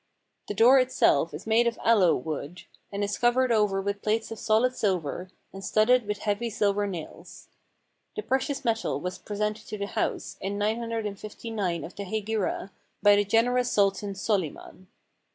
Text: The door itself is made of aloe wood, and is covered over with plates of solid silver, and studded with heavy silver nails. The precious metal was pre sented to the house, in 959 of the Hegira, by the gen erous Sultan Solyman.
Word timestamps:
The 0.47 0.55
door 0.55 0.79
itself 0.79 1.31
is 1.31 1.45
made 1.45 1.67
of 1.67 1.77
aloe 1.85 2.15
wood, 2.15 2.63
and 2.91 3.03
is 3.03 3.19
covered 3.19 3.51
over 3.51 3.79
with 3.79 4.01
plates 4.01 4.31
of 4.31 4.39
solid 4.39 4.75
silver, 4.75 5.29
and 5.53 5.63
studded 5.63 6.07
with 6.07 6.17
heavy 6.23 6.49
silver 6.49 6.87
nails. 6.87 7.49
The 8.15 8.23
precious 8.23 8.65
metal 8.65 8.99
was 8.99 9.19
pre 9.19 9.37
sented 9.37 9.67
to 9.67 9.77
the 9.77 9.85
house, 9.85 10.37
in 10.41 10.57
959 10.57 11.83
of 11.83 11.95
the 11.95 12.05
Hegira, 12.05 12.71
by 13.03 13.15
the 13.15 13.23
gen 13.25 13.45
erous 13.45 13.67
Sultan 13.67 14.15
Solyman. 14.15 14.87